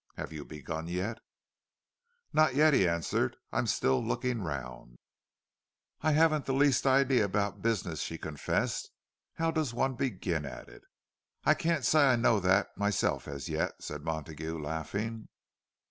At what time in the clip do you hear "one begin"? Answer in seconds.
9.75-10.43